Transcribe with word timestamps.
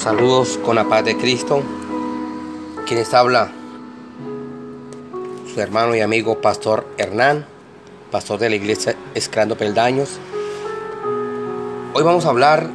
Saludos 0.00 0.58
con 0.64 0.76
la 0.76 0.88
paz 0.88 1.04
de 1.04 1.14
Cristo. 1.14 1.62
Quienes 2.86 3.12
habla 3.12 3.52
su 5.52 5.60
hermano 5.60 5.94
y 5.94 6.00
amigo 6.00 6.40
Pastor 6.40 6.86
Hernán, 6.96 7.44
pastor 8.10 8.38
de 8.38 8.48
la 8.48 8.56
iglesia 8.56 8.96
Escrando 9.14 9.58
Peldaños. 9.58 10.18
Hoy 11.92 12.02
vamos 12.02 12.24
a 12.24 12.30
hablar 12.30 12.70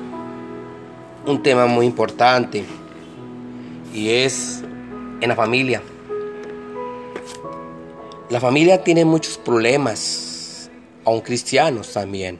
un 1.26 1.42
tema 1.42 1.66
muy 1.66 1.88
importante 1.88 2.64
y 3.92 4.12
es 4.12 4.62
en 5.20 5.28
la 5.28 5.36
familia. 5.36 5.82
La 8.30 8.40
familia 8.40 8.84
tiene 8.84 9.04
muchos 9.04 9.40
problemas, 9.40 10.70
aun 11.04 11.22
cristianos 11.22 11.92
también. 11.92 12.40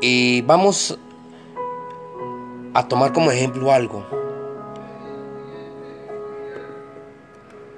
Y 0.00 0.42
vamos 0.42 0.98
a 0.98 1.09
tomar 2.88 3.12
como 3.12 3.30
ejemplo 3.30 3.72
algo. 3.72 4.04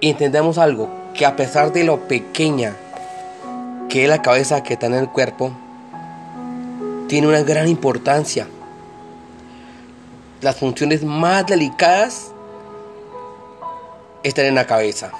Y 0.00 0.10
entendemos 0.10 0.58
algo, 0.58 0.88
que 1.14 1.26
a 1.26 1.36
pesar 1.36 1.72
de 1.72 1.84
lo 1.84 2.08
pequeña 2.08 2.76
que 3.88 4.04
es 4.04 4.08
la 4.08 4.22
cabeza 4.22 4.62
que 4.62 4.72
está 4.72 4.86
en 4.86 4.94
el 4.94 5.08
cuerpo, 5.08 5.52
tiene 7.08 7.28
una 7.28 7.42
gran 7.42 7.68
importancia. 7.68 8.48
Las 10.40 10.56
funciones 10.56 11.04
más 11.04 11.46
delicadas 11.46 12.32
están 14.22 14.46
en 14.46 14.54
la 14.54 14.66
cabeza. 14.66 15.12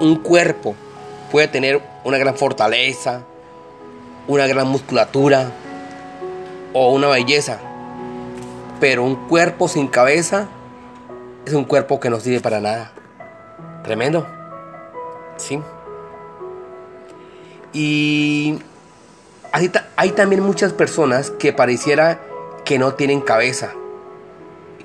Un 0.00 0.16
cuerpo 0.16 0.74
puede 1.30 1.46
tener 1.46 1.80
una 2.02 2.18
gran 2.18 2.36
fortaleza, 2.36 3.22
una 4.26 4.46
gran 4.48 4.66
musculatura 4.66 5.52
o 6.72 6.92
una 6.92 7.08
belleza, 7.08 7.58
pero 8.80 9.04
un 9.04 9.28
cuerpo 9.28 9.68
sin 9.68 9.86
cabeza 9.86 10.48
es 11.44 11.52
un 11.52 11.64
cuerpo 11.64 12.00
que 12.00 12.10
no 12.10 12.18
sirve 12.18 12.40
para 12.40 12.60
nada. 12.60 12.92
Tremendo. 13.84 14.26
Sí. 15.36 15.60
Y 17.72 18.58
hay, 19.52 19.70
hay 19.96 20.10
también 20.12 20.42
muchas 20.42 20.72
personas 20.72 21.30
que 21.30 21.52
pareciera 21.52 22.20
que 22.64 22.78
no 22.78 22.94
tienen 22.94 23.20
cabeza. 23.20 23.74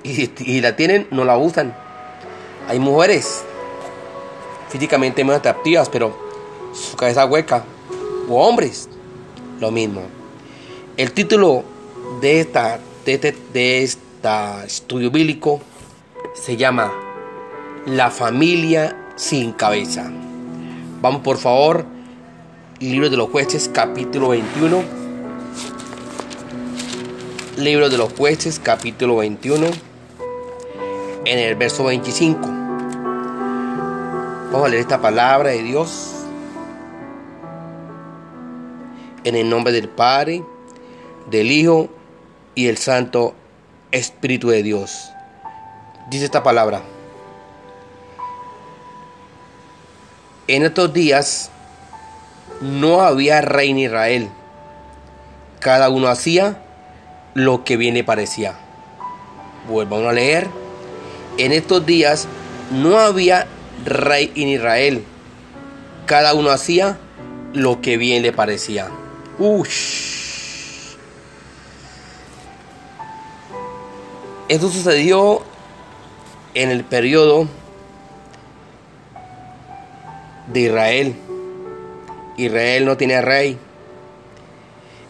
Y, 0.02 0.30
y 0.38 0.60
la 0.60 0.76
tienen, 0.76 1.08
no 1.10 1.24
la 1.24 1.36
usan. 1.38 1.74
Hay 2.68 2.78
mujeres 2.78 3.42
físicamente 4.68 5.24
muy 5.24 5.34
atractivas, 5.34 5.88
pero 5.88 6.16
su 6.72 6.96
cabeza 6.96 7.24
hueca. 7.24 7.64
O 8.28 8.46
hombres, 8.46 8.88
lo 9.60 9.70
mismo. 9.70 10.02
El 10.96 11.12
título 11.12 11.64
de 12.20 12.40
esta 12.40 12.80
de 13.06 13.36
de 13.52 13.82
este 13.84 14.28
estudio 14.66 15.12
bíblico 15.12 15.60
se 16.34 16.56
llama 16.56 16.92
La 17.86 18.10
familia 18.10 19.12
sin 19.14 19.52
cabeza. 19.52 20.10
Vamos 21.00 21.22
por 21.22 21.36
favor, 21.36 21.86
libro 22.80 23.08
de 23.08 23.16
los 23.16 23.30
jueces 23.30 23.70
capítulo 23.72 24.30
21. 24.30 24.82
Libro 27.58 27.88
de 27.88 27.96
los 27.96 28.12
jueces 28.12 28.58
capítulo 28.58 29.18
21 29.18 29.66
en 31.26 31.38
el 31.38 31.54
verso 31.54 31.84
25. 31.84 32.40
Vamos 34.50 34.66
a 34.66 34.68
leer 34.68 34.80
esta 34.80 35.00
palabra 35.00 35.50
de 35.50 35.62
Dios. 35.62 36.12
En 39.22 39.36
el 39.36 39.48
nombre 39.48 39.72
del 39.72 39.88
Padre, 39.88 40.42
del 41.30 41.52
Hijo 41.52 41.88
y 42.56 42.66
el 42.66 42.78
Santo 42.78 43.36
Espíritu 43.92 44.48
de 44.48 44.64
Dios. 44.64 45.12
Dice 46.10 46.24
esta 46.24 46.42
palabra. 46.42 46.82
En 50.48 50.64
estos 50.64 50.92
días 50.92 51.50
no 52.60 53.02
había 53.02 53.42
rey 53.42 53.70
en 53.70 53.78
Israel. 53.78 54.28
Cada 55.60 55.90
uno 55.90 56.08
hacía 56.08 56.62
lo 57.34 57.62
que 57.62 57.76
bien 57.76 57.94
le 57.94 58.04
parecía. 58.04 58.54
Vuelvan 59.68 60.06
a 60.06 60.12
leer. 60.12 60.48
En 61.38 61.52
estos 61.52 61.84
días 61.84 62.26
no 62.70 62.98
había 62.98 63.46
rey 63.84 64.32
en 64.34 64.48
Israel. 64.48 65.04
Cada 66.06 66.34
uno 66.34 66.50
hacía 66.50 66.96
lo 67.52 67.82
que 67.82 67.98
bien 67.98 68.22
le 68.22 68.32
parecía. 68.32 68.88
Ush. 69.38 70.25
Esto 74.48 74.70
sucedió 74.70 75.42
en 76.54 76.70
el 76.70 76.84
periodo 76.84 77.48
de 80.52 80.60
Israel. 80.60 81.16
Israel 82.36 82.84
no 82.84 82.96
tenía 82.96 83.22
rey. 83.22 83.58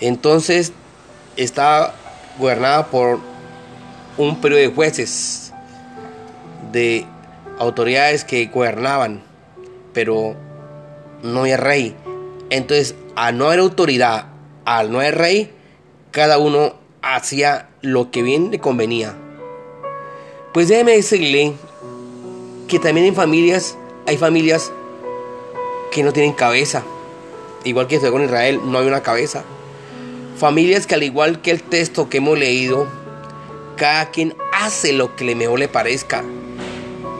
Entonces 0.00 0.72
estaba 1.36 1.94
gobernada 2.38 2.86
por 2.86 3.20
un 4.16 4.40
periodo 4.40 4.62
de 4.62 4.74
jueces, 4.74 5.52
de 6.72 7.04
autoridades 7.58 8.24
que 8.24 8.46
gobernaban, 8.46 9.22
pero 9.92 10.34
no 11.22 11.40
había 11.40 11.58
rey. 11.58 11.94
Entonces, 12.48 12.94
al 13.16 13.36
no 13.36 13.48
haber 13.48 13.58
autoridad, 13.58 14.28
al 14.64 14.90
no 14.90 15.00
haber 15.00 15.18
rey, 15.18 15.54
cada 16.10 16.38
uno 16.38 16.74
hacía 17.02 17.68
lo 17.82 18.10
que 18.10 18.22
bien 18.22 18.50
le 18.50 18.60
convenía. 18.60 19.14
Pues 20.56 20.68
déjeme 20.68 20.92
decirle 20.92 21.52
que 22.66 22.78
también 22.78 23.08
en 23.08 23.14
familias 23.14 23.76
hay 24.06 24.16
familias 24.16 24.72
que 25.92 26.02
no 26.02 26.14
tienen 26.14 26.32
cabeza. 26.32 26.82
Igual 27.64 27.88
que 27.88 28.00
con 28.00 28.24
Israel, 28.24 28.62
no 28.64 28.78
hay 28.78 28.86
una 28.86 29.02
cabeza. 29.02 29.44
Familias 30.38 30.86
que 30.86 30.94
al 30.94 31.02
igual 31.02 31.42
que 31.42 31.50
el 31.50 31.62
texto 31.62 32.08
que 32.08 32.16
hemos 32.16 32.38
leído, 32.38 32.86
cada 33.76 34.10
quien 34.10 34.34
hace 34.54 34.94
lo 34.94 35.14
que 35.14 35.26
le 35.26 35.34
mejor 35.34 35.58
le 35.58 35.68
parezca. 35.68 36.24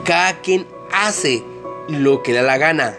Cada 0.06 0.40
quien 0.40 0.66
hace 0.90 1.44
lo 1.88 2.22
que 2.22 2.32
le 2.32 2.38
da 2.38 2.44
la 2.44 2.56
gana. 2.56 2.96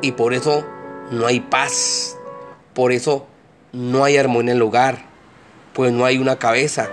Y 0.00 0.12
por 0.12 0.32
eso 0.32 0.64
no 1.10 1.26
hay 1.26 1.40
paz. 1.40 2.16
Por 2.72 2.92
eso 2.92 3.26
no 3.72 4.04
hay 4.04 4.16
armonía 4.16 4.52
en 4.52 4.58
el 4.58 4.62
hogar. 4.62 5.06
Pues 5.72 5.90
no 5.90 6.04
hay 6.04 6.18
una 6.18 6.38
cabeza 6.38 6.88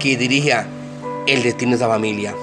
que 0.00 0.16
dirija 0.16 0.66
el 1.26 1.42
destino 1.42 1.70
de 1.70 1.76
esa 1.76 1.88
familia. 1.88 2.34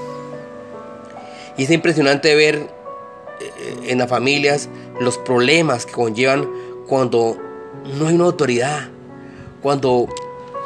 Y 1.57 1.63
es 1.63 1.71
impresionante 1.71 2.33
ver 2.35 2.69
eh, 3.39 3.77
en 3.83 3.99
las 3.99 4.09
familias 4.09 4.69
los 4.99 5.17
problemas 5.17 5.85
que 5.85 5.91
conllevan 5.91 6.49
cuando 6.87 7.37
no 7.97 8.07
hay 8.07 8.15
una 8.15 8.25
autoridad, 8.25 8.89
cuando 9.61 10.07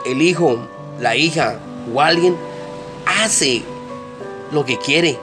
el 0.05 0.21
hijo, 0.21 0.67
la 0.99 1.15
hija 1.15 1.59
o 1.93 2.01
alguien 2.01 2.35
hace 3.05 3.63
lo 4.51 4.65
que 4.65 4.77
quiere 4.77 5.17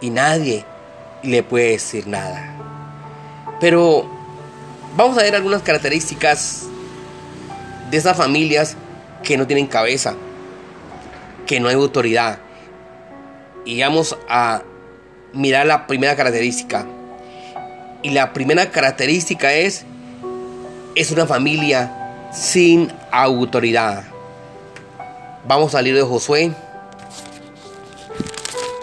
y 0.00 0.10
nadie 0.10 0.64
le 1.22 1.42
puede 1.42 1.70
decir 1.70 2.06
nada. 2.06 2.54
Pero 3.60 4.06
vamos 4.96 5.18
a 5.18 5.22
ver 5.22 5.34
algunas 5.34 5.62
características 5.62 6.66
de 7.90 7.96
esas 7.96 8.16
familias 8.16 8.76
que 9.22 9.36
no 9.36 9.46
tienen 9.46 9.66
cabeza 9.66 10.14
que 11.48 11.58
no 11.58 11.68
hay 11.68 11.74
autoridad. 11.74 12.38
Y 13.64 13.80
vamos 13.80 14.16
a 14.28 14.62
mirar 15.32 15.66
la 15.66 15.88
primera 15.88 16.14
característica. 16.14 16.86
Y 18.02 18.10
la 18.10 18.32
primera 18.32 18.70
característica 18.70 19.52
es, 19.52 19.84
es 20.94 21.10
una 21.10 21.26
familia 21.26 22.28
sin 22.32 22.92
autoridad. 23.10 24.04
Vamos 25.46 25.68
a 25.68 25.78
salir 25.78 25.96
de 25.96 26.02
Josué. 26.02 26.52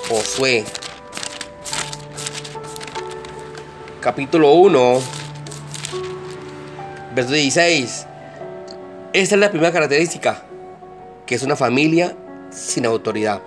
Josué. 0.09 0.65
Capítulo 4.01 4.53
1. 4.53 5.01
Verso 7.13 7.31
16. 7.31 8.07
Esta 9.13 9.35
es 9.35 9.39
la 9.39 9.51
primera 9.51 9.71
característica. 9.71 10.41
Que 11.27 11.35
es 11.35 11.43
una 11.43 11.55
familia 11.55 12.15
sin 12.55 12.85
autoridad. 12.85 13.41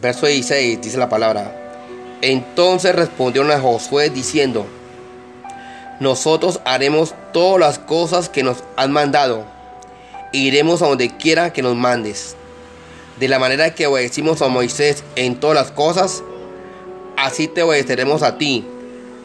Verso 0.00 0.26
16 0.26 0.80
dice 0.80 0.98
la 0.98 1.08
palabra. 1.08 1.60
Entonces 2.20 2.94
respondieron 2.94 3.50
a 3.50 3.60
Josué 3.60 4.10
diciendo, 4.10 4.66
nosotros 6.00 6.60
haremos 6.64 7.14
todas 7.32 7.60
las 7.60 7.78
cosas 7.78 8.28
que 8.28 8.42
nos 8.42 8.64
han 8.76 8.92
mandado. 8.92 9.44
E 10.32 10.38
iremos 10.38 10.82
a 10.82 10.86
donde 10.88 11.16
quiera 11.16 11.52
que 11.52 11.62
nos 11.62 11.76
mandes. 11.76 12.36
De 13.18 13.28
la 13.28 13.38
manera 13.38 13.74
que 13.74 13.86
obedecimos 13.86 14.42
a 14.42 14.48
Moisés 14.48 15.04
en 15.14 15.38
todas 15.38 15.54
las 15.54 15.70
cosas, 15.70 16.24
así 17.16 17.46
te 17.46 17.62
obedeceremos 17.62 18.22
a 18.22 18.38
ti. 18.38 18.66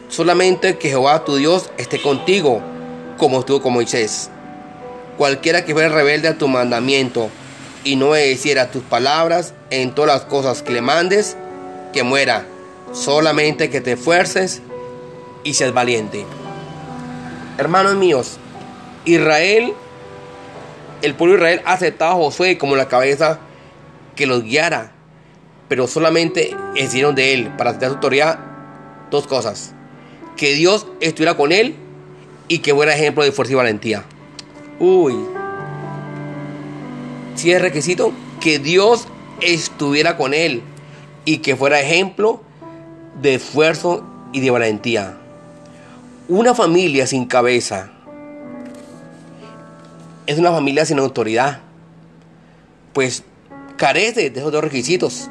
Solamente 0.08 0.78
que 0.78 0.90
Jehová 0.90 1.24
tu 1.24 1.36
Dios 1.36 1.70
esté 1.78 2.00
contigo, 2.00 2.60
como 3.18 3.40
estuvo 3.40 3.60
con 3.60 3.72
Moisés. 3.72 4.30
Cualquiera 5.18 5.64
que 5.64 5.72
fuera 5.72 5.88
rebelde 5.88 6.28
a 6.28 6.38
tu 6.38 6.46
mandamiento 6.48 7.30
y 7.84 7.96
no 7.96 8.10
obedeciera 8.10 8.70
tus 8.70 8.82
palabras 8.82 9.54
en 9.70 9.94
todas 9.94 10.14
las 10.14 10.24
cosas 10.26 10.62
que 10.62 10.72
le 10.72 10.82
mandes, 10.82 11.36
que 11.92 12.02
muera. 12.02 12.46
Solamente 12.92 13.70
que 13.70 13.80
te 13.80 13.92
esfuerces 13.92 14.62
y 15.44 15.54
seas 15.54 15.72
valiente. 15.72 16.24
Hermanos 17.56 17.94
míos, 17.94 18.38
Israel, 19.04 19.72
el 21.02 21.14
pueblo 21.14 21.34
de 21.34 21.40
Israel 21.40 21.62
ha 21.64 21.74
aceptado 21.74 22.12
a 22.12 22.16
Josué 22.16 22.58
como 22.58 22.74
la 22.74 22.88
cabeza 22.88 23.38
que 24.16 24.26
los 24.26 24.42
guiara, 24.42 24.92
pero 25.68 25.86
solamente 25.86 26.56
hicieron 26.74 27.14
de 27.14 27.32
él 27.32 27.52
para 27.56 27.74
tener 27.74 27.90
su 27.90 27.94
autoridad 27.94 28.40
dos 29.10 29.26
cosas: 29.26 29.72
que 30.36 30.54
Dios 30.54 30.86
estuviera 31.00 31.36
con 31.36 31.52
él 31.52 31.76
y 32.48 32.58
que 32.58 32.74
fuera 32.74 32.94
ejemplo 32.94 33.22
de 33.22 33.32
fuerza 33.32 33.52
y 33.52 33.56
valentía. 33.56 34.04
Uy, 34.80 35.14
si 37.40 37.52
es 37.52 37.62
requisito 37.62 38.12
que 38.38 38.58
Dios 38.58 39.06
estuviera 39.40 40.18
con 40.18 40.34
él 40.34 40.62
y 41.24 41.38
que 41.38 41.56
fuera 41.56 41.80
ejemplo 41.80 42.42
de 43.22 43.36
esfuerzo 43.36 44.04
y 44.30 44.40
de 44.40 44.50
valentía. 44.50 45.16
Una 46.28 46.54
familia 46.54 47.06
sin 47.06 47.24
cabeza 47.24 47.92
es 50.26 50.38
una 50.38 50.50
familia 50.50 50.84
sin 50.84 50.98
autoridad, 50.98 51.60
pues 52.92 53.24
carece 53.78 54.28
de 54.28 54.38
esos 54.38 54.52
dos 54.52 54.62
requisitos. 54.62 55.30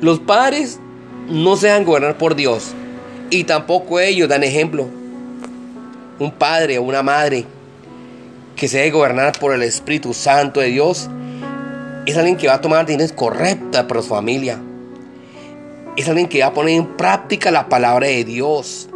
Los 0.00 0.18
padres 0.18 0.80
no 1.28 1.56
se 1.56 1.66
dejan 1.66 1.84
gobernar 1.84 2.16
por 2.16 2.36
Dios 2.36 2.72
y 3.28 3.44
tampoco 3.44 4.00
ellos 4.00 4.30
dan 4.30 4.44
ejemplo. 4.44 4.88
Un 6.18 6.32
padre 6.32 6.78
o 6.78 6.82
una 6.84 7.02
madre 7.02 7.44
que 8.62 8.68
se 8.68 8.78
debe 8.78 8.92
gobernar 8.92 9.32
por 9.40 9.52
el 9.52 9.64
Espíritu 9.64 10.14
Santo 10.14 10.60
de 10.60 10.68
Dios 10.68 11.10
es 12.06 12.16
alguien 12.16 12.36
que 12.36 12.46
va 12.46 12.54
a 12.54 12.60
tomar 12.60 12.86
decisiones 12.86 13.12
correctas 13.12 13.86
para 13.86 14.02
su 14.02 14.08
familia. 14.10 14.62
Es 15.96 16.08
alguien 16.08 16.28
que 16.28 16.42
va 16.42 16.46
a 16.46 16.54
poner 16.54 16.76
en 16.76 16.96
práctica 16.96 17.50
la 17.50 17.68
palabra 17.68 18.06
de 18.06 18.22
Dios. 18.22 18.88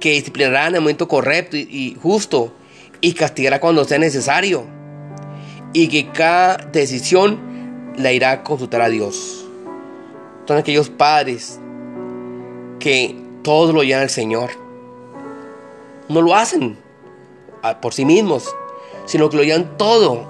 Que 0.00 0.10
disciplinará 0.10 0.66
en 0.66 0.74
el 0.74 0.80
momento 0.82 1.08
correcto 1.08 1.56
y, 1.56 1.96
justo. 2.02 2.52
Y 3.00 3.14
castigará 3.14 3.58
cuando 3.58 3.86
sea 3.86 3.96
necesario. 3.96 4.64
Y 5.72 5.88
que 5.88 6.10
cada 6.10 6.58
decisión 6.58 7.94
la 7.96 8.12
irá 8.12 8.32
a 8.32 8.42
consultar 8.42 8.82
a 8.82 8.90
Dios. 8.90 9.46
Son 10.46 10.58
aquellos 10.58 10.90
padres 10.90 11.58
que 12.80 13.16
todo 13.40 13.72
lo 13.72 13.82
llevan 13.82 14.02
al 14.02 14.10
Señor. 14.10 14.50
No 16.10 16.20
lo 16.20 16.34
hacen 16.34 16.76
por 17.80 17.94
sí 17.94 18.04
mismos, 18.04 18.54
sino 19.04 19.28
que 19.28 19.36
lo 19.36 19.42
llevan 19.42 19.76
todo 19.76 20.24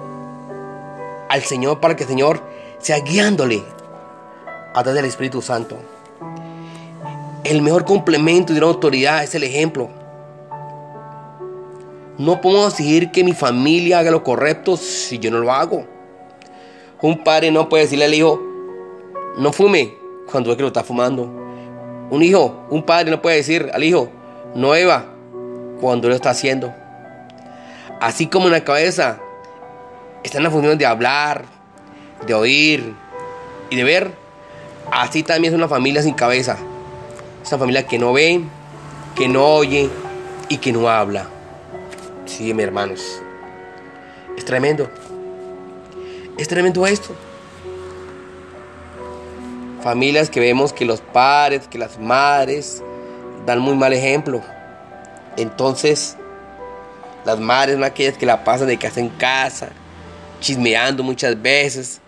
al 1.29 1.41
Señor 1.43 1.79
para 1.79 1.95
que 1.95 2.03
el 2.03 2.09
Señor 2.09 2.41
sea 2.79 2.99
guiándole 2.99 3.63
a 4.73 4.83
través 4.83 4.95
del 4.95 5.05
Espíritu 5.05 5.41
Santo. 5.41 5.77
El 7.43 7.61
mejor 7.61 7.85
complemento 7.85 8.53
de 8.53 8.59
una 8.59 8.67
autoridad 8.67 9.23
es 9.23 9.35
el 9.35 9.43
ejemplo. 9.43 9.89
No 12.17 12.41
podemos 12.41 12.77
decir 12.77 13.11
que 13.11 13.23
mi 13.23 13.33
familia 13.33 13.99
haga 13.99 14.11
lo 14.11 14.23
correcto 14.23 14.77
si 14.77 15.19
yo 15.19 15.31
no 15.31 15.39
lo 15.39 15.51
hago. 15.51 15.85
Un 17.01 17.23
padre 17.23 17.51
no 17.51 17.69
puede 17.69 17.83
decirle 17.83 18.05
al 18.05 18.13
hijo, 18.13 18.41
no 19.37 19.51
fume 19.51 19.95
cuando 20.31 20.49
ve 20.49 20.55
que 20.55 20.61
lo 20.61 20.69
está 20.69 20.83
fumando. 20.83 21.23
Un 22.09 22.23
hijo, 22.23 22.65
un 22.69 22.83
padre 22.83 23.11
no 23.11 23.21
puede 23.21 23.37
decir 23.37 23.69
al 23.73 23.83
hijo, 23.83 24.09
no 24.55 24.69
beba 24.69 25.05
cuando 25.81 26.07
lo 26.07 26.15
está 26.15 26.31
haciendo. 26.31 26.73
Así 27.99 28.27
como 28.27 28.45
en 28.45 28.51
la 28.51 28.63
cabeza 28.63 29.19
está 30.23 30.37
en 30.37 30.43
la 30.43 30.51
función 30.51 30.77
de 30.77 30.85
hablar, 30.85 31.45
de 32.25 32.33
oír 32.33 32.93
y 33.69 33.75
de 33.75 33.83
ver, 33.83 34.11
así 34.91 35.23
también 35.23 35.53
es 35.53 35.57
una 35.57 35.67
familia 35.67 36.01
sin 36.01 36.13
cabeza. 36.13 36.57
Es 37.43 37.51
una 37.51 37.59
familia 37.59 37.87
que 37.87 37.99
no 37.99 38.13
ve, 38.13 38.41
que 39.15 39.27
no 39.27 39.45
oye 39.45 39.89
y 40.49 40.57
que 40.57 40.71
no 40.71 40.89
habla. 40.89 41.27
Sí, 42.25 42.53
mis 42.53 42.65
hermanos. 42.65 43.21
Es 44.37 44.45
tremendo. 44.45 44.89
Es 46.37 46.47
tremendo 46.47 46.85
esto. 46.85 47.15
Familias 49.81 50.29
que 50.29 50.39
vemos 50.39 50.73
que 50.73 50.83
los 50.83 51.01
padres, 51.01 51.67
que 51.67 51.77
las 51.77 51.99
madres 51.99 52.83
dan 53.45 53.59
muy 53.59 53.75
mal 53.75 53.93
ejemplo. 53.93 54.41
Entonces, 55.37 56.17
las 57.25 57.39
madres 57.39 57.75
son 57.75 57.83
aquellas 57.83 58.17
que 58.17 58.25
la 58.25 58.43
pasan 58.43 58.67
de 58.67 58.77
casa 58.77 58.99
en 58.99 59.09
casa, 59.09 59.69
chismeando 60.39 61.03
muchas 61.03 61.41
veces. 61.41 61.99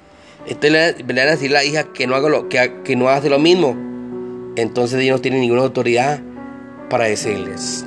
Entonces 0.46 0.98
le 0.98 1.04
van 1.04 1.20
a 1.20 1.32
decir 1.32 1.50
a 1.52 1.56
la 1.56 1.64
hija 1.64 1.84
que 1.92 2.08
no 2.08 2.16
haga 2.16 2.30
lo, 2.30 2.48
que, 2.48 2.82
que 2.84 2.96
no 2.96 3.10
hace 3.10 3.30
lo 3.30 3.40
mismo. 3.40 3.76
Entonces 4.56 5.02
ellos 5.02 5.18
no 5.18 5.22
tienen 5.22 5.42
ninguna 5.42 5.64
autoridad 5.64 6.20
para 6.90 7.06
decirles. 7.06 7.86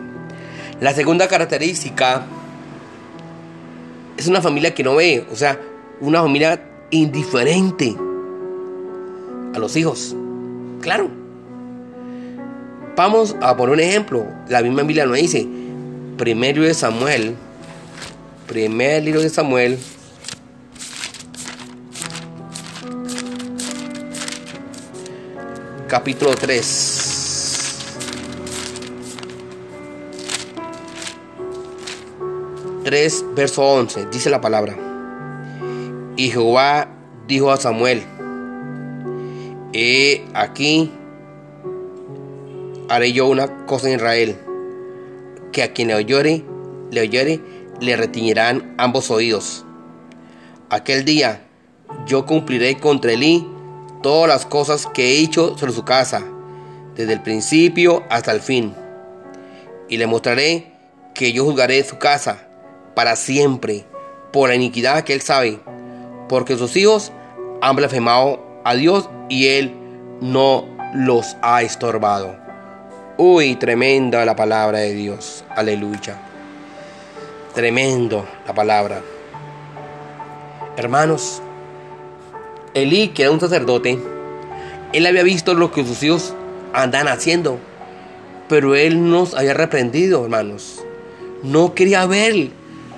La 0.80 0.92
segunda 0.92 1.28
característica 1.28 2.26
es 4.16 4.26
una 4.26 4.42
familia 4.42 4.74
que 4.74 4.82
no 4.82 4.96
ve, 4.96 5.24
o 5.30 5.36
sea, 5.36 5.58
una 6.00 6.22
familia 6.22 6.62
indiferente 6.90 7.96
a 9.54 9.58
los 9.58 9.76
hijos. 9.76 10.16
Claro. 10.80 11.08
Vamos 12.96 13.36
a 13.40 13.56
poner 13.56 13.74
un 13.74 13.80
ejemplo. 13.80 14.26
La 14.48 14.62
misma 14.62 14.82
Biblia 14.82 15.06
nos 15.06 15.16
dice, 15.16 15.46
Primero 16.20 16.64
de 16.64 16.74
Samuel, 16.74 17.34
primer 18.46 19.02
libro 19.02 19.22
de 19.22 19.30
Samuel, 19.30 19.78
capítulo 25.88 26.34
3. 26.34 27.86
Tres, 32.84 33.24
verso 33.34 33.62
11, 33.62 34.08
dice 34.12 34.28
la 34.28 34.42
palabra. 34.42 34.76
Y 36.18 36.28
Jehová 36.28 36.86
dijo 37.26 37.50
a 37.50 37.56
Samuel, 37.56 38.02
he 39.72 40.26
aquí, 40.34 40.92
haré 42.90 43.10
yo 43.14 43.26
una 43.26 43.64
cosa 43.64 43.88
en 43.88 43.94
Israel 43.94 44.49
que 45.52 45.62
a 45.62 45.72
quien 45.72 45.88
le 45.88 45.94
oyere, 45.94 46.44
le 46.90 47.00
oyere, 47.00 47.40
le 47.80 47.96
retiñirán 47.96 48.74
ambos 48.78 49.10
oídos. 49.10 49.64
Aquel 50.68 51.04
día 51.04 51.46
yo 52.06 52.26
cumpliré 52.26 52.76
contra 52.76 53.12
Elí 53.12 53.46
todas 54.02 54.28
las 54.28 54.46
cosas 54.46 54.86
que 54.86 55.08
he 55.08 55.20
hecho 55.20 55.56
sobre 55.58 55.72
su 55.72 55.84
casa, 55.84 56.22
desde 56.94 57.12
el 57.12 57.22
principio 57.22 58.04
hasta 58.10 58.32
el 58.32 58.40
fin. 58.40 58.74
Y 59.88 59.96
le 59.96 60.06
mostraré 60.06 60.72
que 61.14 61.32
yo 61.32 61.44
juzgaré 61.44 61.82
su 61.84 61.98
casa 61.98 62.46
para 62.94 63.16
siempre 63.16 63.84
por 64.32 64.48
la 64.48 64.54
iniquidad 64.54 65.02
que 65.02 65.12
él 65.12 65.20
sabe, 65.20 65.60
porque 66.28 66.56
sus 66.56 66.76
hijos 66.76 67.12
han 67.60 67.76
blasfemado 67.76 68.40
a 68.64 68.74
Dios 68.74 69.08
y 69.28 69.48
él 69.48 69.74
no 70.20 70.66
los 70.94 71.36
ha 71.42 71.62
estorbado. 71.62 72.49
Uy, 73.22 73.56
tremenda 73.56 74.24
la 74.24 74.34
palabra 74.34 74.78
de 74.78 74.94
Dios. 74.94 75.44
Aleluya. 75.54 76.18
Tremendo 77.54 78.26
la 78.46 78.54
palabra. 78.54 79.02
Hermanos, 80.78 81.42
Elí, 82.72 83.08
que 83.08 83.24
era 83.24 83.30
un 83.30 83.38
sacerdote, 83.38 83.98
él 84.94 85.04
había 85.04 85.22
visto 85.22 85.52
lo 85.52 85.70
que 85.70 85.84
sus 85.84 86.02
hijos 86.02 86.32
andan 86.72 87.08
haciendo, 87.08 87.58
pero 88.48 88.74
él 88.74 89.10
nos 89.10 89.34
había 89.34 89.52
reprendido, 89.52 90.24
hermanos. 90.24 90.82
No 91.42 91.74
quería 91.74 92.06
ver 92.06 92.48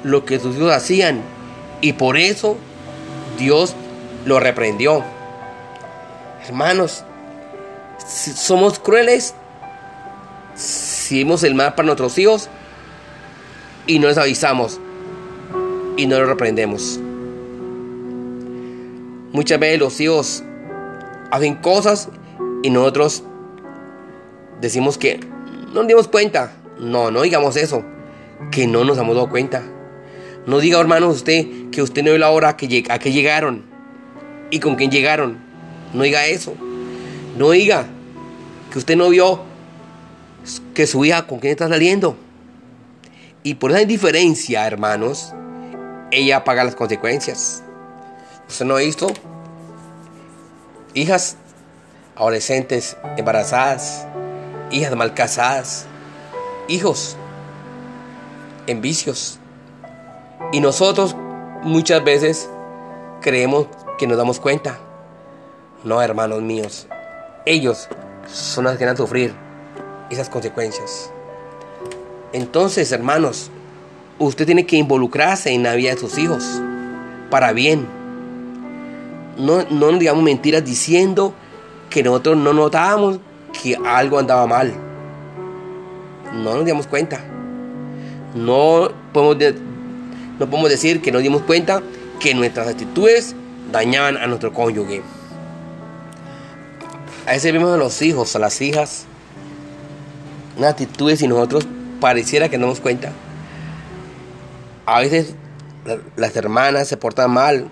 lo 0.05 0.25
que 0.25 0.39
sus 0.39 0.55
hijos 0.55 0.73
hacían 0.73 1.21
y 1.81 1.95
por 1.95 2.17
eso 2.17 2.57
Dios 3.41 3.75
lo 4.25 4.39
reprendió. 4.39 5.03
Hermanos, 6.47 7.03
somos 7.99 8.79
crueles 8.79 9.35
si 10.55 11.19
vemos 11.19 11.43
el 11.45 11.55
mal 11.55 11.75
para 11.75 11.87
nuestros 11.87 12.19
hijos 12.19 12.49
y 13.87 13.99
no 13.99 14.09
les 14.09 14.19
avisamos 14.19 14.81
y 15.97 16.07
no 16.07 16.19
los 16.19 16.29
reprendemos. 16.29 17.01
Muchas 19.33 19.59
veces 19.59 19.79
los 19.79 20.01
hijos 20.01 20.45
hacen 21.31 21.57
cosas 21.57 22.09
y 22.63 22.71
nosotros 22.71 23.25
decimos 24.61 24.99
que 24.99 25.21
no 25.69 25.81
nos 25.81 25.89
dimos 25.89 26.09
cuenta. 26.09 26.53
No, 26.79 27.11
no 27.11 27.23
digamos 27.23 27.57
eso, 27.57 27.85
que 28.51 28.67
no 28.67 28.85
nos 28.85 28.99
hemos 28.99 29.15
dado 29.15 29.31
cuenta. 29.31 29.63
No 30.47 30.59
diga, 30.59 30.81
hermano, 30.81 31.09
usted 31.09 31.71
que 31.71 31.83
usted 31.83 32.03
no 32.03 32.11
vio 32.11 32.19
la 32.19 32.31
hora 32.31 32.57
que 32.57 32.85
a 32.89 32.99
que 32.99 33.13
llegaron 33.13 33.63
y 34.51 34.61
con 34.61 34.75
quién 34.75 34.91
llegaron. 34.91 35.39
No 35.95 36.03
diga 36.03 36.27
eso. 36.27 36.55
No 37.39 37.51
diga 37.51 37.87
que 38.71 38.79
usted 38.79 38.97
no 38.97 39.09
vio 39.09 39.52
que 40.75 40.87
su 40.87 41.05
hija 41.05 41.27
con 41.27 41.39
quién 41.39 41.53
está 41.53 41.69
saliendo. 41.69 42.17
Y 43.43 43.55
por 43.55 43.71
esa 43.71 43.83
indiferencia, 43.83 44.67
hermanos, 44.67 45.33
ella 46.11 46.45
paga 46.45 46.65
las 46.65 46.75
consecuencias. 46.75 47.63
¿Usted 48.49 48.65
no 48.65 48.77
ha 48.77 48.81
visto? 48.81 49.09
Hijas 50.95 51.37
adolescentes 52.15 52.97
embarazadas, 53.17 54.07
hijas 54.71 54.95
mal 54.95 55.15
casadas, 55.15 55.87
hijos 56.69 57.17
en 58.67 58.81
vicios. 58.81 59.39
Y 60.53 60.61
nosotros 60.61 61.17
muchas 61.63 62.05
veces 62.05 62.49
creemos 63.21 63.67
que 63.99 64.07
nos 64.07 64.19
damos 64.19 64.39
cuenta. 64.39 64.79
No, 65.85 66.01
hermanos 66.01 66.43
míos, 66.43 66.87
ellos 67.45 67.89
son 68.33 68.65
los 68.65 68.77
que 68.77 68.85
van 68.85 68.95
a 68.95 68.97
sufrir 68.97 69.35
esas 70.13 70.29
consecuencias. 70.29 71.11
Entonces, 72.33 72.93
hermanos, 72.93 73.51
usted 74.19 74.47
tiene 74.47 74.67
que 74.67 74.77
involucrarse 74.77 75.51
en 75.51 75.63
la 75.63 75.75
vida 75.75 75.95
de 75.95 76.01
sus 76.01 76.19
hijos 76.19 76.61
para 77.31 77.53
bien. 77.53 77.87
No, 79.37 79.65
no 79.71 79.93
digamos 79.99 80.23
mentiras 80.23 80.65
diciendo 80.65 81.35
que 81.91 82.03
nosotros 82.03 82.37
no 82.37 82.53
notábamos 82.53 83.19
que 83.63 83.77
algo 83.85 84.19
andaba 84.19 84.47
mal. 84.47 84.73
No 86.33 86.55
nos 86.55 86.65
dimos 86.65 86.87
cuenta. 86.87 87.21
No 88.35 88.91
podemos, 89.13 89.61
no 90.39 90.49
podemos 90.49 90.71
decir 90.71 91.03
que 91.03 91.13
nos 91.13 91.23
dimos 91.23 91.43
cuenta 91.43 91.83
que 92.19 92.35
nuestras 92.35 92.69
actitudes 92.69 93.35
dañaban 93.71 94.17
a 94.17 94.27
nuestro 94.27 94.53
cónyuge. 94.53 95.03
A 97.27 97.33
veces 97.33 97.53
vemos 97.53 97.73
a 97.73 97.77
los 97.77 98.01
hijos, 98.03 98.35
a 98.35 98.39
las 98.39 98.61
hijas, 98.61 99.07
unas 100.57 100.73
actitudes 100.73 101.23
y 101.23 101.29
nosotros 101.29 101.67
pareciera 102.01 102.49
que 102.49 102.59
no 102.59 102.67
nos 102.67 102.81
cuenta. 102.81 103.13
A 104.87 105.01
veces 105.01 105.35
las 106.17 106.37
hermanas 106.37 106.89
se 106.89 106.97
portan 106.97 107.31
mal, 107.31 107.69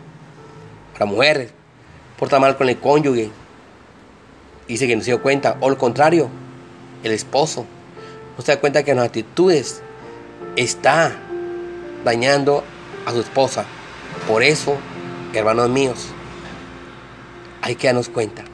la 0.98 1.06
mujer 1.06 1.50
porta 2.18 2.38
mal 2.38 2.56
con 2.56 2.68
el 2.68 2.78
cónyuge, 2.78 3.30
dice 4.68 4.86
que 4.86 4.94
no 4.94 5.02
se 5.02 5.10
dio 5.10 5.22
cuenta, 5.22 5.56
o 5.60 5.70
lo 5.70 5.78
contrario, 5.78 6.28
el 7.02 7.12
esposo 7.12 7.64
no 8.36 8.44
se 8.44 8.52
da 8.52 8.60
cuenta 8.60 8.82
que 8.82 8.94
las 8.94 9.06
actitudes 9.06 9.82
está 10.56 11.12
dañando 12.04 12.62
a 13.06 13.12
su 13.12 13.20
esposa. 13.20 13.64
Por 14.28 14.42
eso, 14.42 14.76
hermanos 15.32 15.68
míos, 15.70 16.08
hay 17.62 17.74
que 17.74 17.86
darnos 17.86 18.08
cuenta. 18.08 18.44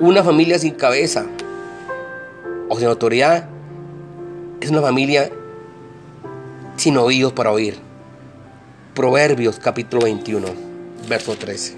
Una 0.00 0.22
familia 0.22 0.58
sin 0.58 0.74
cabeza 0.74 1.26
o 2.68 2.78
sin 2.78 2.88
autoridad 2.88 3.48
es 4.60 4.70
una 4.70 4.80
familia 4.80 5.30
sin 6.76 6.96
oídos 6.96 7.32
para 7.32 7.52
oír. 7.52 7.78
Proverbios 8.94 9.58
capítulo 9.58 10.04
21, 10.04 10.46
verso 11.08 11.34
13. 11.36 11.76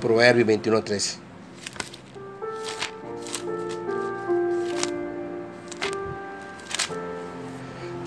Proverbios 0.00 0.46
21, 0.46 0.82
13. 0.82 1.18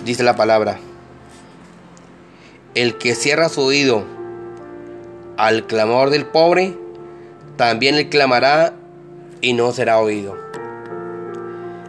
Dice 0.04 0.22
la 0.22 0.36
palabra, 0.36 0.78
el 2.74 2.98
que 2.98 3.14
cierra 3.14 3.48
su 3.48 3.62
oído 3.62 4.04
al 5.38 5.66
clamor 5.66 6.10
del 6.10 6.26
pobre, 6.26 6.76
también 7.56 7.96
le 7.96 8.08
clamará 8.08 8.74
y 9.40 9.52
no 9.52 9.72
será 9.72 9.98
oído. 9.98 10.36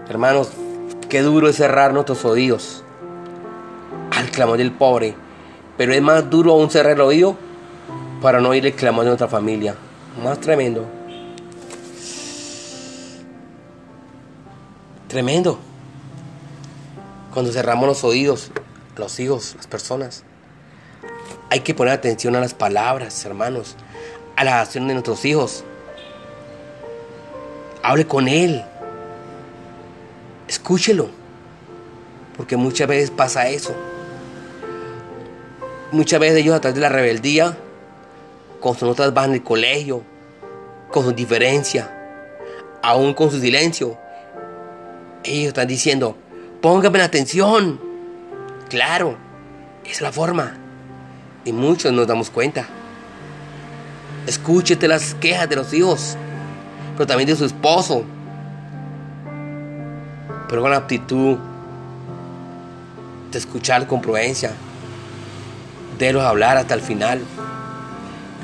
Hermanos, 0.08 0.52
qué 1.10 1.22
duro 1.22 1.50
es 1.50 1.56
cerrar 1.56 1.94
nuestros 1.94 2.26
oídos 2.26 2.84
al 4.12 4.30
clamor 4.32 4.58
del 4.58 4.72
pobre, 4.72 5.16
pero 5.78 5.94
es 5.94 6.02
más 6.02 6.30
duro 6.30 6.54
aún 6.54 6.70
cerrar 6.70 6.94
el 6.94 7.02
oído 7.02 7.38
para 8.22 8.40
no 8.40 8.50
oír 8.50 8.66
el 8.66 8.74
clamor 8.74 9.04
de 9.04 9.10
nuestra 9.10 9.28
familia 9.28 9.76
más 10.24 10.40
tremendo. 10.40 10.86
Tremendo. 15.08 15.60
Cuando 17.34 17.52
cerramos 17.52 17.88
los 17.88 18.04
oídos, 18.04 18.52
los 18.98 19.20
hijos, 19.20 19.56
las 19.56 19.68
personas. 19.68 20.24
Hay 21.50 21.62
que 21.62 21.74
poner 21.74 21.94
atención 21.94 22.36
a 22.36 22.40
las 22.40 22.54
palabras, 22.54 23.26
hermanos, 23.26 23.76
a 24.36 24.44
las 24.44 24.68
acciones 24.68 24.90
de 24.90 24.94
nuestros 24.96 25.24
hijos. 25.26 25.64
Hable 27.84 28.06
con 28.08 28.28
él. 28.28 28.64
Escúchelo. 30.48 31.10
Porque 32.36 32.58
muchas 32.58 32.88
veces 32.88 33.12
pasa 33.12 33.48
eso. 33.48 33.76
Muchas 35.92 36.20
veces 36.20 36.40
ellos 36.40 36.56
a 36.56 36.62
través 36.62 36.76
de 36.76 36.82
la 36.82 36.90
rebeldía 36.90 37.58
con 38.60 38.74
sus 38.74 38.88
notas 38.88 39.14
bajas 39.14 39.30
en 39.30 39.36
el 39.36 39.44
colegio, 39.44 40.02
con 40.92 41.06
su 41.06 41.12
diferencia, 41.12 41.92
aún 42.82 43.14
con 43.14 43.32
su 43.32 43.40
silencio. 43.40 43.98
Ellos 45.24 45.50
están 45.50 45.68
diciendo, 45.68 46.18
póngame 46.62 46.98
la 46.98 47.06
atención. 47.06 47.80
Claro, 48.70 49.16
es 49.86 50.02
la 50.02 50.12
forma. 50.12 50.58
Y 51.46 51.54
muchos 51.54 51.94
nos 51.94 52.08
damos 52.08 52.30
cuenta. 52.30 52.68
Escúchete 54.28 54.88
las 54.88 55.14
quejas 55.16 55.48
de 55.48 55.56
los 55.56 55.74
hijos, 55.74 56.18
pero 56.96 57.06
también 57.06 57.28
de 57.28 57.36
su 57.36 57.46
esposo. 57.46 58.04
Pero 60.50 60.62
con 60.62 60.72
la 60.72 60.78
aptitud 60.78 61.38
de 63.32 63.38
escuchar 63.38 63.86
con 63.88 64.02
prudencia, 64.02 64.52
de 66.00 66.12
los 66.12 66.24
hablar 66.24 66.58
hasta 66.58 66.74
el 66.74 66.82
final 66.82 67.22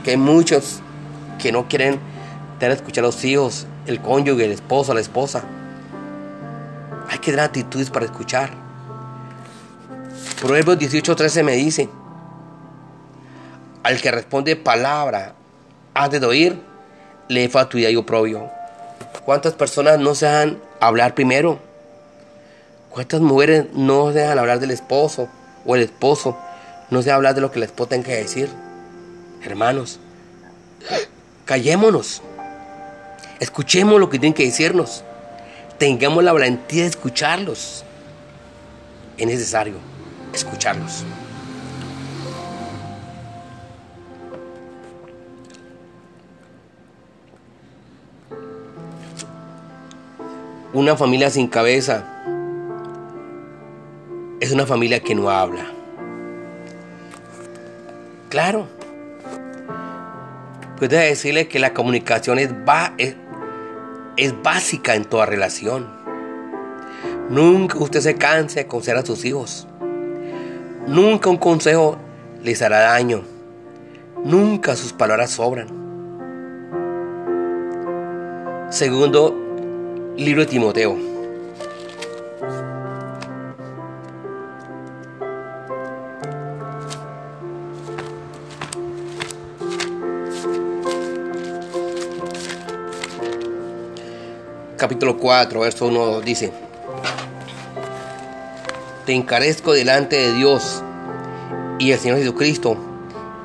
que 0.03 0.11
hay 0.11 0.17
muchos 0.17 0.81
que 1.39 1.51
no 1.51 1.67
quieren 1.67 1.99
tener 2.59 2.75
escuchar 2.75 3.03
a 3.03 3.07
los 3.07 3.23
hijos, 3.23 3.67
el 3.87 4.01
cónyuge, 4.01 4.45
el 4.45 4.51
esposo, 4.51 4.93
la 4.93 5.01
esposa. 5.01 5.43
Hay 7.09 7.19
que 7.19 7.31
dar 7.31 7.45
actitudes 7.45 7.89
para 7.89 8.05
escuchar. 8.05 8.51
Proverbios 10.39 10.77
18:13 10.77 11.43
me 11.43 11.53
dice, 11.53 11.89
al 13.83 13.99
que 14.01 14.11
responde 14.11 14.55
palabra 14.55 15.35
antes 15.93 16.21
de 16.21 16.27
oír, 16.27 16.61
le 17.27 17.49
fatuidad 17.49 17.89
y 17.89 17.95
oprobio. 17.95 18.49
¿Cuántas 19.25 19.53
personas 19.53 19.99
no 19.99 20.15
se 20.15 20.25
dejan 20.25 20.59
hablar 20.79 21.13
primero? 21.13 21.59
¿Cuántas 22.89 23.21
mujeres 23.21 23.65
no 23.73 24.11
se 24.11 24.19
dejan 24.19 24.39
hablar 24.39 24.59
del 24.59 24.71
esposo 24.71 25.29
o 25.65 25.75
el 25.75 25.83
esposo 25.83 26.37
no 26.89 27.01
se 27.01 27.05
deja 27.05 27.15
hablar 27.15 27.35
de 27.35 27.41
lo 27.41 27.51
que 27.51 27.59
el 27.59 27.63
esposo 27.63 27.89
tenga 27.89 28.07
que 28.07 28.15
decir? 28.17 28.49
Hermanos, 29.43 29.99
callémonos. 31.45 32.21
Escuchemos 33.39 33.99
lo 33.99 34.09
que 34.09 34.19
tienen 34.19 34.33
que 34.33 34.45
decirnos. 34.45 35.03
Tengamos 35.77 36.23
la 36.23 36.33
valentía 36.33 36.83
de 36.83 36.89
escucharlos. 36.89 37.83
Es 39.17 39.25
necesario 39.25 39.75
escucharlos. 40.33 41.03
Una 50.73 50.95
familia 50.95 51.29
sin 51.29 51.47
cabeza 51.47 52.05
es 54.39 54.51
una 54.51 54.65
familia 54.65 54.99
que 55.01 55.15
no 55.15 55.29
habla. 55.29 55.65
Claro, 58.29 58.67
Puedo 60.81 60.97
decirle 60.97 61.47
que 61.47 61.59
la 61.59 61.75
comunicación 61.75 62.39
es, 62.39 62.49
es, 64.17 64.41
básica 64.41 64.95
en 64.95 65.05
toda 65.05 65.27
relación. 65.27 65.87
Nunca 67.29 67.77
usted 67.77 67.99
se 67.99 68.15
canse 68.15 68.61
de 68.61 68.65
conocer 68.65 68.97
a 68.97 69.05
sus 69.05 69.23
hijos. 69.23 69.67
Nunca 70.87 71.29
un 71.29 71.37
consejo 71.37 71.97
les 72.41 72.63
hará 72.63 72.79
daño. 72.79 73.21
Nunca 74.25 74.75
sus 74.75 74.91
palabras 74.91 75.29
sobran. 75.29 75.67
Segundo 78.71 79.40
libro 80.17 80.41
de 80.41 80.47
Timoteo. 80.47 81.11
capítulo 94.81 95.17
4, 95.17 95.59
verso 95.59 95.85
1 95.85 96.21
dice, 96.21 96.51
Te 99.05 99.13
encarezco 99.13 99.73
delante 99.73 100.15
de 100.15 100.33
Dios 100.33 100.81
y 101.77 101.91
el 101.91 101.99
Señor 101.99 102.17
Jesucristo, 102.17 102.77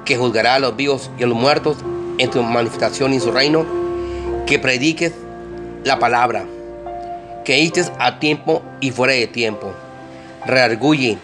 que 0.06 0.16
juzgará 0.16 0.54
a 0.54 0.58
los 0.58 0.75
vivos 0.76 1.11
y 1.18 1.25
a 1.25 1.26
los 1.26 1.37
muertos 1.37 1.76
en 2.16 2.32
su 2.32 2.42
manifestación 2.42 3.12
y 3.12 3.16
en 3.16 3.20
su 3.20 3.32
reino, 3.32 3.66
que 4.46 4.58
prediques 4.58 5.12
la 5.85 5.99
palabra, 5.99 6.46
que 7.46 7.54
dices 7.54 7.92
a 8.00 8.18
tiempo 8.18 8.60
y 8.80 8.90
fuera 8.90 9.14
de 9.14 9.28
tiempo, 9.28 9.72
reargulle, 10.44 11.16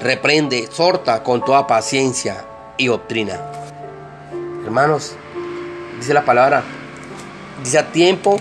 reprende, 0.00 0.60
exhorta 0.60 1.24
con 1.24 1.44
toda 1.44 1.66
paciencia 1.66 2.44
y 2.76 2.86
doctrina. 2.86 3.40
Hermanos, 4.64 5.16
dice 5.98 6.14
la 6.14 6.24
palabra, 6.24 6.62
dice 7.64 7.80
a 7.80 7.90
tiempo 7.90 8.38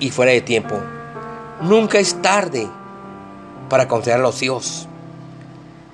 y 0.00 0.10
fuera 0.10 0.32
de 0.32 0.40
tiempo. 0.40 0.80
Nunca 1.60 1.98
es 1.98 2.20
tarde 2.22 2.66
para 3.68 3.82
aconsejar 3.82 4.20
a 4.20 4.22
los 4.22 4.42
hijos. 4.42 4.88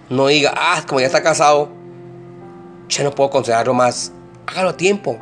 No 0.08 0.28
diga, 0.28 0.54
ah, 0.56 0.84
como 0.86 1.00
ya 1.00 1.06
está 1.06 1.20
casado, 1.20 1.68
ya 2.88 3.02
no 3.02 3.10
puedo 3.10 3.28
aconsejarlo 3.28 3.74
más. 3.74 4.12
Hágalo 4.46 4.68
a 4.68 4.76
tiempo 4.76 5.18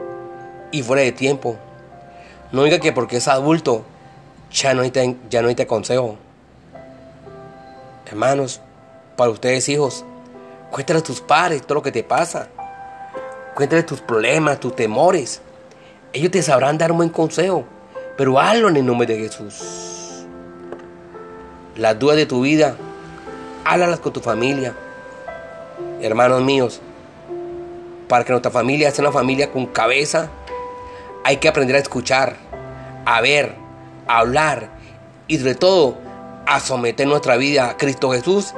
y 0.73 0.83
fuera 0.83 1.01
de 1.01 1.13
tiempo. 1.13 1.57
No 2.51 2.65
diga 2.65 2.81
que 2.81 2.93
porque 2.93 3.17
es 3.17 3.29
adulto, 3.29 3.87
ya 4.53 4.75
no 4.75 4.91
te, 4.91 5.17
ya 5.31 5.43
no. 5.43 6.17
Hermanos, 8.07 8.61
para 9.17 9.31
ustedes 9.31 9.69
hijos, 9.69 10.05
cuéntale 10.71 11.01
a 11.01 11.03
tus 11.03 11.21
padres 11.21 11.63
todo 11.63 11.77
lo 11.77 11.83
que 11.83 11.93
te 11.93 12.05
pasa. 12.05 12.49
Cuéntale 13.55 13.83
tus 13.83 14.01
problemas, 14.01 14.61
tus 14.61 14.77
temores. 14.77 15.41
Ellos 16.13 16.31
te 16.31 16.43
sabrán 16.43 16.79
dar 16.79 16.93
un 16.93 16.99
buen 16.99 17.09
consejo, 17.09 17.65
pero 18.17 18.39
hazlo 18.39 18.69
en 18.69 18.77
el 18.77 18.87
nombre 18.87 19.07
de 19.07 19.19
Jesús. 19.19 20.27
Las 21.77 21.99
dudas 21.99 22.17
de 22.17 22.27
tu 22.27 22.43
vida, 22.43 22.77
háblalas 23.65 24.01
con 24.01 24.13
tu 24.13 24.21
familia. 24.21 24.75
Hermanos 26.03 26.43
míos, 26.43 26.81
para 28.09 28.25
que 28.25 28.33
nuestra 28.33 28.51
familia 28.51 28.91
sea 28.91 29.05
una 29.05 29.13
familia 29.13 29.51
con 29.51 29.67
cabeza, 29.67 30.29
hay 31.25 31.39
que 31.39 31.49
aprender 31.49 31.77
a 31.77 31.79
escuchar, 31.79 32.37
a 33.07 33.21
ver, 33.23 33.62
a 34.07 34.19
hablar 34.19 34.69
y 35.29 35.39
sobre 35.39 35.55
todo 35.55 35.97
a 36.47 36.61
someter 36.61 37.07
nuestra 37.07 37.37
vida 37.37 37.71
a 37.71 37.77
Cristo 37.77 38.11
Jesús 38.11 38.55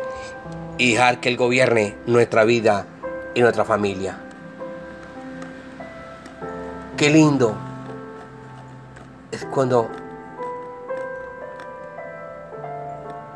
y 0.79 0.93
dejar 0.93 1.21
que 1.21 1.29
Él 1.29 1.37
gobierne 1.37 1.97
nuestra 2.07 2.45
vida 2.45 2.87
y 3.35 3.41
nuestra 3.41 3.65
familia. 3.65 4.19
Qué 6.97 7.11
lindo 7.11 7.57
es 9.31 9.45
cuando 9.47 9.91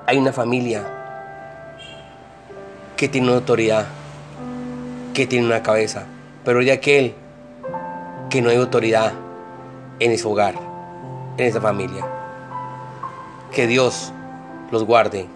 hay 0.06 0.16
una 0.16 0.32
familia 0.32 0.84
que 2.96 3.08
tiene 3.08 3.28
una 3.28 3.36
autoridad, 3.36 3.86
que 5.12 5.26
tiene 5.26 5.46
una 5.46 5.62
cabeza, 5.62 6.06
pero 6.44 6.60
hay 6.60 6.70
aquel 6.70 7.14
que 8.30 8.40
no 8.42 8.50
hay 8.50 8.56
autoridad 8.56 9.12
en 10.00 10.12
ese 10.12 10.26
hogar, 10.26 10.54
en 11.38 11.46
esa 11.46 11.60
familia. 11.60 12.04
Que 13.52 13.66
Dios 13.66 14.12
los 14.70 14.84
guarde 14.84 15.28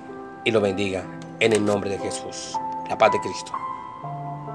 y 0.45 0.51
los 0.51 0.63
bendiga 0.63 1.05
en 1.41 1.53
el 1.53 1.65
nombre 1.65 1.91
de 1.91 1.99
Jesús. 1.99 2.59
La 2.89 2.99
paz 2.99 3.13
de 3.13 3.21
Cristo. 3.21 3.53